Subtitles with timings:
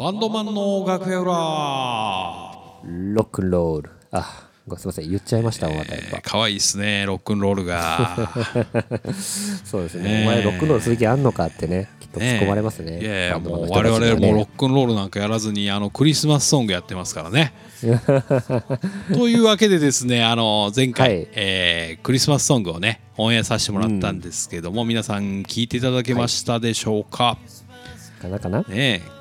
[0.00, 1.30] バンドマンの楽屋裏。
[1.30, 3.90] ロックンロール。
[4.12, 8.16] あごすいません言っちゃいましたまたやっぱかわいいっすねロックンロールが。
[9.62, 10.22] そうですね、ねえ。
[10.22, 12.98] お前ロックンロールする気あんのかってねきっと突っ込まれますね。
[12.98, 17.52] いやいやもう我々もロッねクンロールなんかやらずにあのクリスマスソングやってますからね。
[19.12, 21.28] というわけでですねあの前回、はい。
[21.32, 27.36] えークリスマスソングをねオンエアさせてもらったんですけども、皆さん聞いていただけましたでしょうか、
[28.22, 29.19] かなかな、ねうん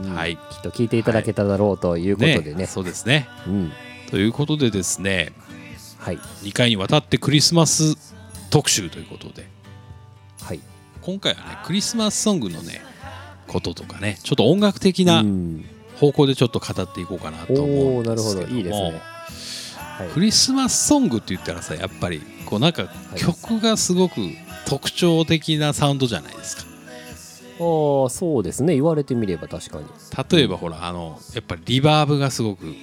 [0.00, 0.36] はい。
[0.36, 2.66] きっと聞いていただけただろうということねでね。
[2.66, 3.28] そうですね。
[3.46, 3.72] うん。
[4.10, 5.32] ということでですね。
[5.98, 6.18] はい。
[6.42, 7.96] 2回にわたってクリスマス
[8.50, 9.48] 特集ということで。
[10.40, 10.60] はい。
[11.02, 12.80] 今回はねクリスマスソングのね
[13.46, 15.64] こととかねちょっと音楽的うなん。
[15.98, 18.50] 方向でちょっと語っていこうかなと思おおなるほうんですけども。
[18.50, 18.56] ど。
[18.56, 19.00] いいですね。
[19.98, 20.08] はい。
[20.08, 22.86] クリスマスソングって言ったらさやっぱりこうなんかい
[23.18, 24.16] 曲がすごく
[24.66, 26.71] 特徴的なサウンドじゃないですか
[27.60, 28.74] ああそうですね。
[28.74, 29.84] 言われてみれば確かに。
[30.38, 32.74] 例えばほらあのやっぱりリバーブがすごく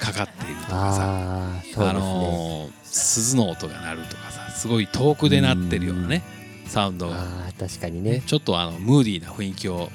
[0.00, 0.76] かかっているとかさ。
[0.76, 4.50] ああそうあのー鈴の音が鳴るとかさ。
[4.50, 6.22] すごい遠くで鳴ってるようなね
[6.66, 7.08] サウンド。
[7.08, 7.16] が、
[7.58, 8.10] 確かにね。
[8.12, 9.90] ね、ちょっとあのムーディーな雰囲気を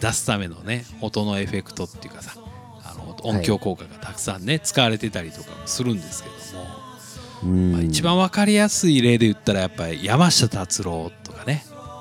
[0.00, 2.34] 出すためのね音のエフェクトっていうかさ
[2.84, 6.66] あの音響効果がたくさんね、使われてたりとかもするんですけども、
[7.42, 7.72] うん。
[7.72, 11.25] まあ、一番わかりやすい例で言ったらやっぱり山下達郎とかね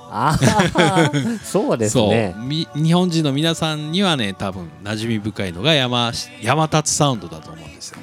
[0.09, 0.37] あ
[0.75, 1.11] あ
[1.43, 2.35] そうですね。
[2.75, 7.97] 日本人の皆さんにはね多分馴染み深いのが山山達サウンドだと思うんですよ。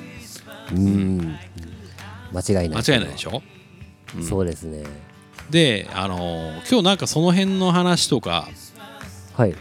[0.72, 1.36] うん。
[2.32, 2.82] 間違いない。
[2.82, 3.42] 間違いないでしょ、
[4.16, 4.24] うん。
[4.24, 4.84] そうですね。
[5.50, 8.48] であのー今日なんかその辺の話とか
[9.34, 9.54] はい。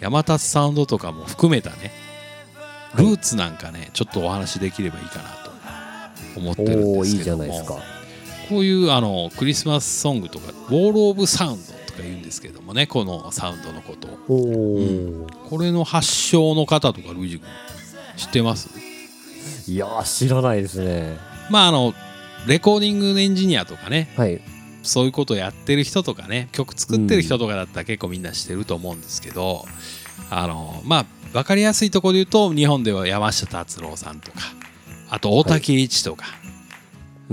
[0.00, 1.92] 山達サウンドとかも含めたね
[2.92, 3.06] はい。
[3.06, 5.28] ルーツなんかねちょっとお話できればいいかな
[6.34, 7.44] と思ってるんですけども。
[7.44, 7.78] じゃないですか。
[8.48, 14.08] こういうあのクリスマスソングとかウォール・オブ・サウンドとか言うんですけどもねこのサウンドのこと。
[14.08, 17.48] うこれの発祥の方とかルイジ君
[18.16, 18.68] 知ってます？
[19.70, 21.16] いやー知らないですね。
[21.50, 21.94] まああの
[22.46, 24.12] レコーディングのエンジニアとかね。
[24.16, 24.40] はい。
[24.82, 29.66] そういうことをやってる人とかね曲作ってる人とかだったら結構みんな知ってると思うんですけど、
[30.30, 34.38] あのまあ分かりやすいところで言うと日本では山下達郎さんとか
[35.10, 36.24] あと大竹一とか、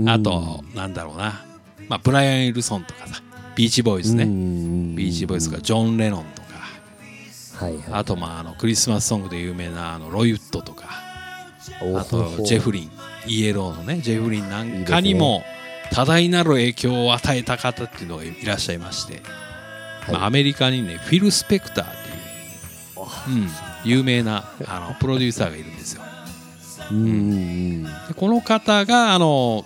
[0.06, 1.42] あとなんだろうな、
[1.88, 3.22] まあ、ブライアン・ウィルソンとかさ
[3.58, 6.48] ビーチボーイズね、ビーチボーイズとかジョン・レノンとか。
[7.56, 7.82] はいはい。
[7.90, 10.86] あとまああのクリスマスソングで有名なあのロイ・ウッドとか。
[11.96, 12.90] あとジェフリン。
[13.26, 13.98] イエローのね。
[13.98, 15.42] ジェフリンなんかにも
[15.90, 19.22] 多大なる影響を与えた方っていうのがいらっしゃいまして、
[20.02, 20.12] はい。
[20.12, 21.88] まあ、アメリカにねフィル・スペクターっ
[23.24, 23.48] ていう、うん、
[23.82, 26.02] 有名なあのプロデューサーがいるんですよ。
[26.92, 27.82] うんうん。
[27.82, 29.64] でこの方があの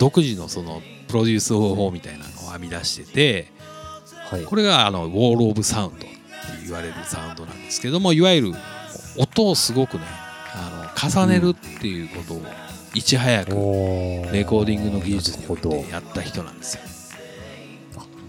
[0.00, 3.52] 独自のそのプロデュース方法みたいな編み出してて
[4.30, 4.44] はい。
[4.44, 6.08] これがあのウォール・オブ・サウンドって
[6.64, 8.52] 言われるサウンドなんですけどもいわゆる
[9.16, 10.04] 音をすごくね
[10.54, 12.42] あの重ねるっていうことを
[12.94, 16.82] いち早くおレコーディングの技術によってやった人なんですよ。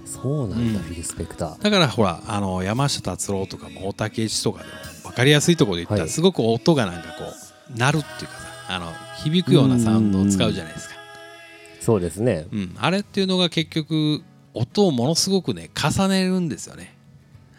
[0.06, 0.86] そうなんだ、うん。
[0.86, 1.62] フィル・スペクター。
[1.64, 4.72] だからほらあの山下達郎とかも大竹一とかでも
[5.10, 6.10] 分かりやすいところで言ったらはい。
[6.10, 7.26] すごく音がなんかこ
[7.74, 8.92] う鳴るっていうかさあの
[9.24, 10.96] 響くようなサウンドを使うじゃないですか、
[11.82, 12.48] そうですね。
[12.54, 14.22] うん、あれっていうのが結局
[14.54, 16.96] 音をものすごくね重ねるんですよね。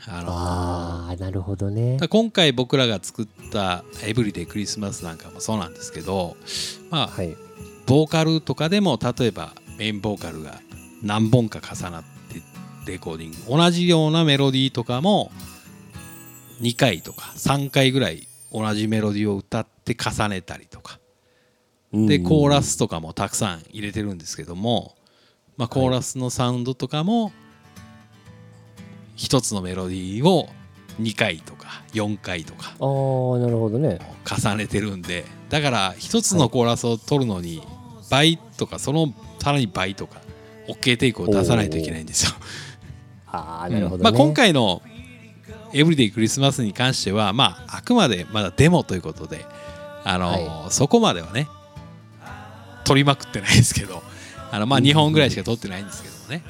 [0.07, 1.99] あのああなるほどね。
[2.09, 6.37] 今回僕らが作った「エブリデイクリスマス」なんかもそうなんですけど
[6.91, 7.37] まあ、はい。
[7.87, 10.61] ボーカルとかでも例えばメインボーカルが
[11.03, 12.05] 何本か重なっ
[12.85, 15.33] てレコーディング同じようなメロディーとかも
[16.61, 21.01] 2回とか3回ぐらい同じメロディーを歌って重ねたりとか
[21.93, 24.95] でコーラスとかもたくさん入れてるんですけども、
[25.59, 27.33] まあ、コーラスのサウンドとかも
[29.15, 30.49] 一つのメロディーを
[31.01, 33.99] 2回とか4回とかああなるほどね。
[34.25, 37.63] 重ねてるんでだから一つのコーラスを取るのに
[38.11, 40.21] 倍とかそのさらに倍とか
[40.69, 42.33] OK テイクを出さないといけないんですよ。
[43.27, 44.83] ああなるほどね、まあ、今回の
[45.73, 49.45] 「エブリデイクリスマス」に関しては、まあ、あくまでまだデモということで
[50.05, 51.49] あの、はそこまではね
[52.85, 54.03] 取りまくってないですけど
[54.51, 56.45] あの、まあ、2本ぐらいしか取ってないんですけどもね、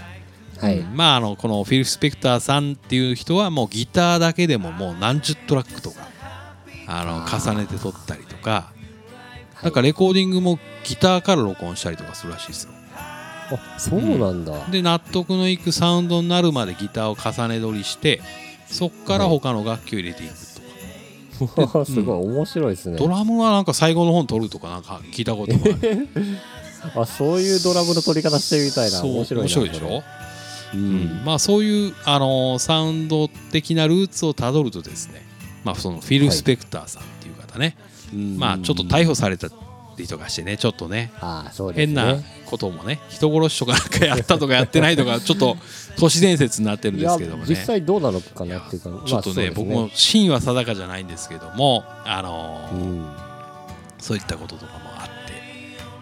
[0.59, 0.97] はい、うん。
[0.97, 6.09] まあ、あのこのフィル・スペクターさんっていう人はもうギターだけでももう何十トラックとか
[6.87, 8.73] あの重ねて撮ったりとか
[9.63, 12.73] なんかレコーディングもギターから録音したりとかするらしいですよ。
[13.55, 18.23] あそうなんだ、で納得のいくサウンドになるまでギターを重ね撮りして
[18.67, 20.33] そっから他の楽器を入れていく
[21.87, 26.09] すごい面白いですね、ドラムはなんか最後の方に撮るとかなんか聞いたこともある。
[26.97, 29.03] あそういうドラムの取り方してみたいな。
[29.03, 30.03] 面白いな面白いでしょ、
[30.75, 30.83] ううん。
[31.21, 31.25] ん。
[31.25, 35.25] まあそういう、あのーサウンド的なルーツをたどるとですね。
[35.65, 37.77] まあ、そのフィル・スペクターさんっていう方ね、
[38.37, 39.49] まあちょっと逮捕された
[39.99, 41.13] りとかしてねちょっとね。
[41.21, 45.57] ああそうです変ねなこともね人殺しとかなんかやったとかやってないとか ちょっと
[45.97, 47.49] 都市伝説になってるんいやですけどもね。
[47.49, 53.07] 実際どうなのかなっていうかちょっとね,、僕も真は定かじゃないんですけどもあのーうん。
[53.99, 55.33] そういったこととかもあって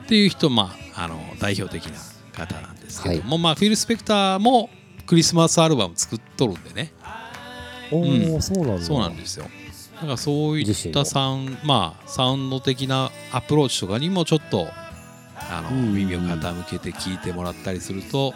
[0.05, 1.99] っていう人まああの代表的な
[2.33, 4.71] 方なんですけども、まあフィル・スペクターも
[5.07, 6.93] クリスマスアルバム作っとるんでね。
[7.93, 8.83] おうおそうなんだ。
[8.83, 9.47] そうなんですよ
[10.01, 14.69] だからそういったサウンまあサウンド的なアプローチとかにもちょっと
[15.51, 15.95] あのうん。
[15.95, 18.33] 耳を傾けて聞いてもらったりすると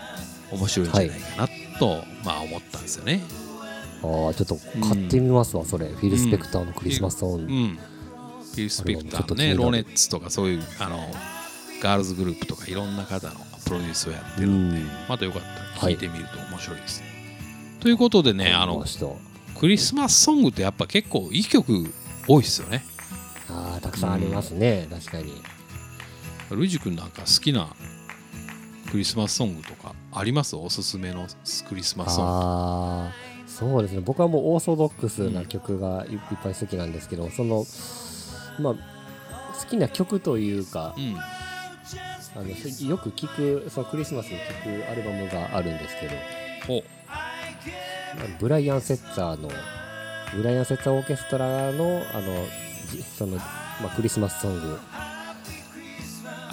[0.51, 3.23] 面白いんじゃないかなと、まあ思ったんですよね。
[4.03, 4.57] ああちょっと
[4.87, 5.87] 買ってみますわそれ。
[5.89, 7.53] フィル・スペクターのクリスマスソング。
[7.53, 10.99] うん、フィル・スペクターのねロネッツとかそういうあの
[11.83, 13.35] ガールズグループとかいろんな方の
[13.65, 14.89] プロデュースをやってるんで、うん。
[15.09, 17.03] またよかったら聞いてみると面白いです。
[17.81, 18.85] ということでねあの
[19.65, 21.87] クリスマスソングってやっぱ結構いい曲
[22.29, 22.85] 多いですよね。
[23.49, 24.87] ああたくさんありますね。
[24.91, 25.41] 確かに。
[26.51, 27.69] ルイジ君なんか好きな
[28.91, 30.55] クリスマスソングとかあります？
[30.55, 31.27] おすすめの
[31.67, 32.31] クリスマスソング。
[32.31, 34.03] ああそうですね。
[34.03, 37.65] 僕はもうオーソドックスな曲がいいっぱい好きなんですけどその
[38.61, 38.75] まあ
[39.59, 46.15] 好きな曲というかうん、あのよく聴くそのクリスマスに聴くアルバムがあるんですけど
[46.69, 46.85] お
[48.39, 49.51] ブライアン・セッツァーの
[50.35, 52.47] ブライアン・セッツァーオーケストラのあの
[52.91, 53.45] じその、ま
[53.87, 54.79] あ、クリスマスソング。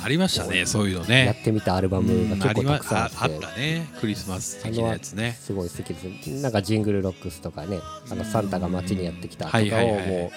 [0.04, 1.38] ありましたねそういうのやね。
[1.40, 3.88] ってみたアルバムが結構たくさんあって、ああったね。
[4.00, 5.38] クリスマス的なやつね。
[5.40, 6.42] すごい好きです。
[6.42, 7.80] なんかジングルロックスとかね
[8.10, 10.32] あのサンタが街にやってきたとかをもう、はい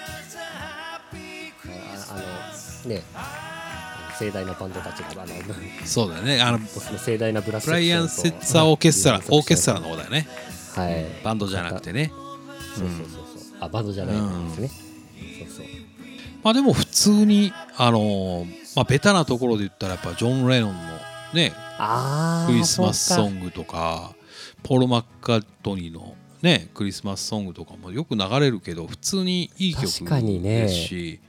[0.57, 1.01] あ
[2.11, 3.01] あのね
[4.17, 5.33] 盛大なバンドたちがあの
[5.83, 6.41] そうだよね。
[6.41, 6.59] あの
[6.99, 10.27] 盛大なブラスブライアン・セッツァーオーケストラオーケストラの方だよね
[10.81, 11.05] はい。
[11.23, 12.11] バンドじゃなくてね。
[12.75, 13.57] そうそうそうそう。
[13.59, 14.67] あバンドじゃないんですね、
[15.39, 15.65] そうそう。
[16.43, 18.45] まあでも普通にあのー
[18.75, 20.79] まあベタなところで言ったらやっぱジョン・レノンの
[21.33, 24.13] ねああクリスマスソングとか
[24.61, 31.19] ポール・マッカートニーのねクリスマスソングとかもよく流れるけど普通にいい曲ですし、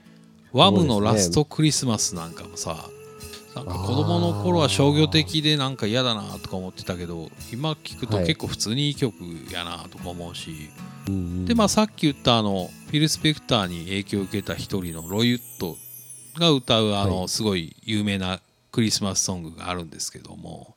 [0.53, 2.77] ワムのラストクリスマスなんかもさ
[3.57, 8.27] なんか子供の頃は商業的でなんか嫌だなとか思ってたけど今聞くとはい。
[8.27, 9.15] 結構普通にいい曲
[9.51, 10.69] やなとか思うし、
[11.09, 11.45] うんうん。
[11.47, 15.75] でまあさっき言ったあのフィル・スペクターに影響を受けた一人のロイ・ウッド
[16.39, 17.29] が歌うあの、はい。
[17.29, 18.41] すごい有名な
[18.73, 20.77] クリスマスソングがあるんですけども、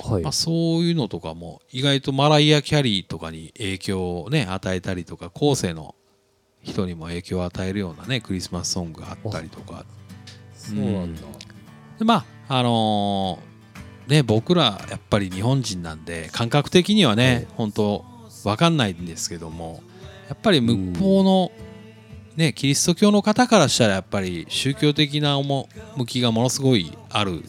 [0.00, 0.22] はい。
[0.22, 5.94] まあ、そういうのとかも意外とマライア・キャリーとかに影響をね与えたりとか後世の
[6.62, 9.84] 人にも影響を与えるようなねクリスマスソングがあったりとか。
[10.54, 11.20] そうなんだ、
[11.98, 13.54] でまああのー
[14.08, 18.04] ね僕らやっぱり日本人なんで感覚的にはね、はい本当
[18.44, 19.82] わかんないんですけども
[20.28, 21.50] やっぱり向こうの、
[22.36, 25.66] ね、キリスト教の方からしたらやっぱり宗教的な趣
[26.06, 27.42] きがものすごいある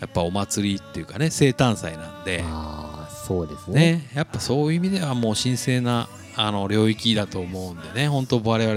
[0.00, 2.42] やっぱお祭りっていうかね生誕祭なんで。
[2.42, 3.92] ああそうですね。
[3.92, 8.76] ね、やっぱそういう意味ではもう神聖なあの領域だと思うんでね本当我々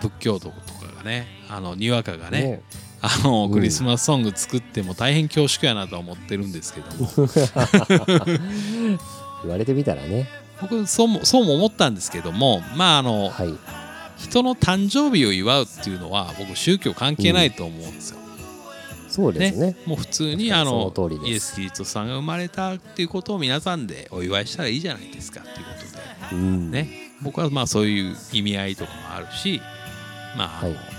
[0.00, 2.62] 仏教徒とかがねあのにわかがね
[3.02, 7.08] あのうんクリスマスソング作っても大変恐縮やなとは思ってるんですけども。
[9.42, 10.28] 言われてみたらね。
[10.60, 13.54] 僕そうもそうも思ったんですけどもまああのはい。
[14.18, 18.18] 人の誕生日を祝うっていうのは僕宗教関係ないと思うんですよ。
[19.08, 19.76] そうですね。
[19.86, 20.92] もう普通ににあの
[21.24, 26.36] イエス・キリストさんが生まれたっていうことを皆さんでお祝いしたらいいじゃないですかっていうことで。
[26.36, 26.70] うん。
[26.70, 29.60] ね、僕はまあそういう意味合いとかもあるし、
[30.36, 30.89] まあはい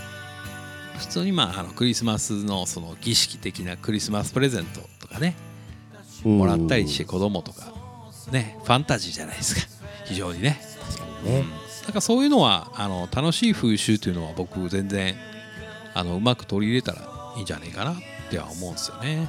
[1.01, 5.36] 普通にまああのクリスマスのその儀式的なクリスマスプレゼントとかね
[6.24, 7.74] もらったりして子供とか
[8.31, 9.62] ねファンタジーじゃないですか。
[10.05, 10.62] 非常にね。
[10.88, 11.39] 確かにね。
[11.39, 11.50] うん。
[11.50, 15.15] だからそういうのはあの楽しい風習というのは僕全然
[15.96, 17.96] あのうまく取り入れたらいいんじゃないかなっ
[18.29, 19.27] ては思うんですよね。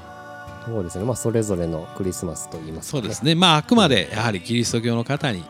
[0.67, 1.05] そうですね。
[1.05, 3.03] まあそれぞれのクリスマスと言いますかね。
[3.03, 3.35] そうですね。
[3.35, 5.43] まああくまでやはりキリスト教の方に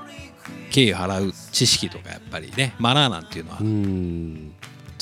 [0.71, 4.53] 敬意を払う知識とかやっぱりねマナーなんていうのはうん。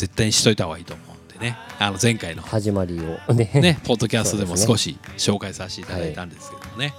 [0.00, 1.09] 絶対にしといた方がいいと思う
[1.40, 2.42] ねあの前回の。
[2.42, 3.50] 始まりをね。
[3.54, 6.94] ねポッドキャストでも少し紹介させていただいたんですけどもね、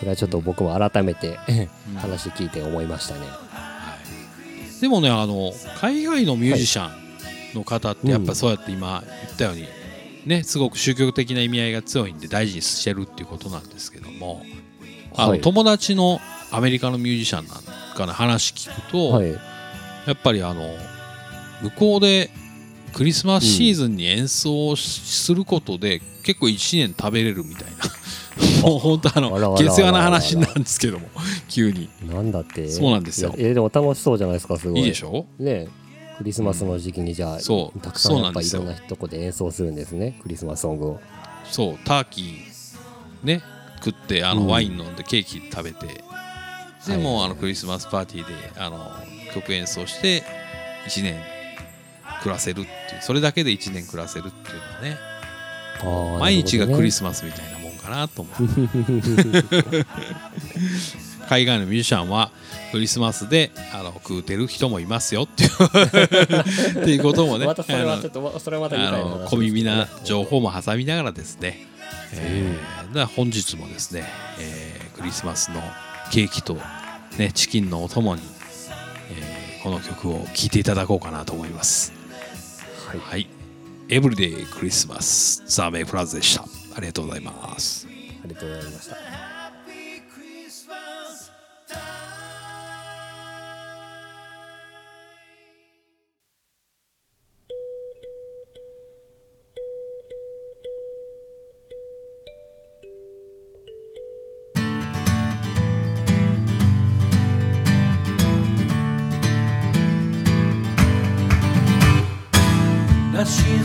[0.00, 1.96] これはちょっと僕も改めてうん。
[1.96, 3.20] 話聞いて思いましたね。
[3.50, 3.96] は
[4.78, 9.66] い、でもねあの海外のミュージシャンの方ってやっぱそうやって今言ったように、
[10.26, 14.42] ねすごく宗教的な意味合いが強いんで大事にしてるっていうことなんですけども
[15.14, 15.40] あの、はい。
[15.40, 19.54] 友達のアメリカのミュージシャンなんかの話聞くと、はい
[20.06, 20.68] やっぱりあの
[21.62, 22.30] 向こうで
[22.94, 27.84] クリスマスシーズンに演奏しすることで結構1年食べれるみたいな。
[28.62, 29.68] もう本当あのあらあらあらあら。
[29.70, 31.08] 下世話な話なんですけども
[31.48, 31.88] 急に。
[32.08, 32.68] なんだって？
[32.68, 33.34] そうなんですよ。
[33.36, 34.80] えでも楽しそうじゃないですかすごい。
[34.80, 35.26] いいでしょ？
[35.38, 35.68] ね
[36.18, 41.00] クリスマスの時期にじゃあ、そうたくさんやっぱいろんなとこで演奏するんですねクリスマスソングを。
[41.50, 43.42] そうターキーね
[43.84, 46.98] 食ってあのうんワイン飲んでケーキ食べて、ではい。
[46.98, 48.88] もうあのクリスマスパーティーであの
[49.34, 50.22] 曲演奏して
[50.88, 51.16] 1年
[52.24, 54.96] 暮らせるっていうそれだけで1年暮らせるっていうのはね
[55.80, 58.36] あー毎日がクリススマスみたいなもんかなと思う。
[61.28, 62.30] 海外のミュージシャンは
[62.70, 65.50] クリスマスであの食うてる人もいますよっていう
[66.82, 71.66] っていうこともねまたそれはあのちょっとそれはまたみあの小耳な情報も挟みながらですね、
[72.12, 72.94] えー。
[72.94, 74.04] だ本日もですね、
[74.38, 75.60] えークリスマスの
[76.12, 76.56] ケーキと、
[77.18, 78.22] ね、チキンのお供に、
[79.10, 81.93] えーこの曲を聴いていただこうかなと思います。
[82.98, 83.26] はいはい。
[83.88, 86.44] エブリデイクリスマスザ・メイプラズでした。
[86.76, 87.86] ありがとうございます。
[88.24, 89.23] ありがとうございました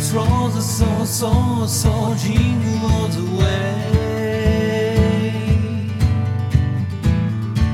[0.09, 3.75] throws the so so so jingles away.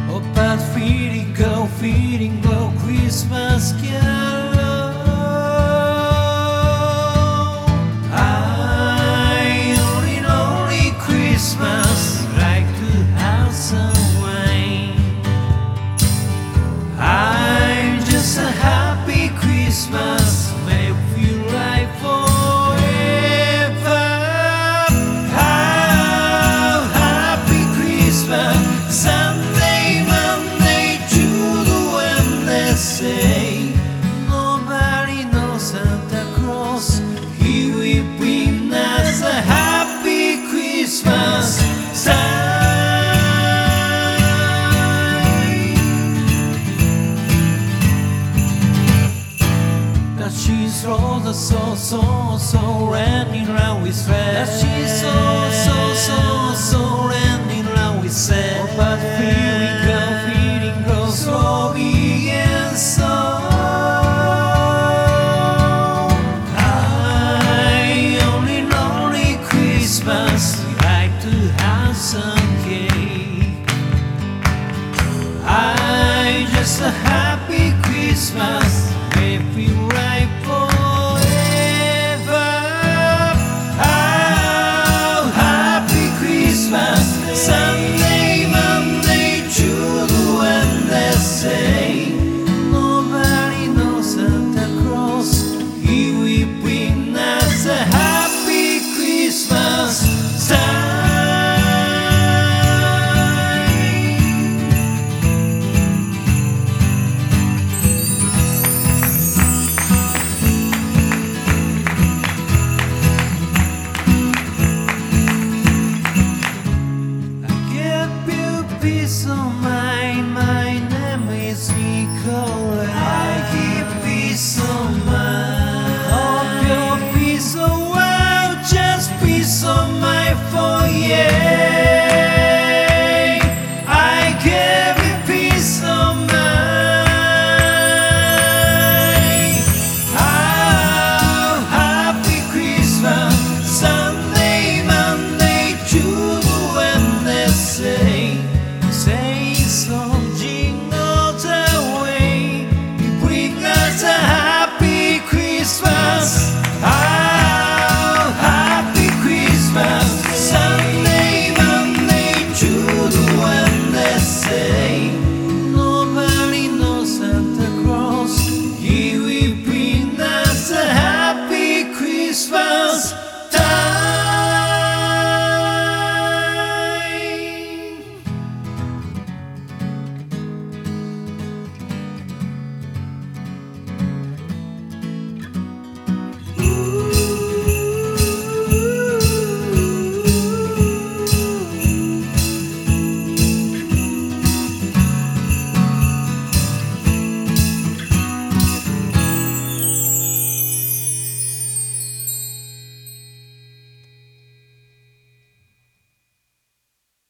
[0.09, 4.34] Oh, but feeding go, feeding go, Christmas carol.